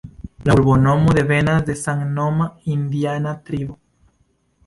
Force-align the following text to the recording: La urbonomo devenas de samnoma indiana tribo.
La 0.49 0.53
urbonomo 0.57 1.11
devenas 1.17 1.67
de 1.67 1.75
samnoma 1.81 2.47
indiana 2.77 3.35
tribo. 3.51 3.77